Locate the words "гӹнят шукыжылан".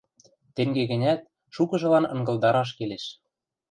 0.91-2.05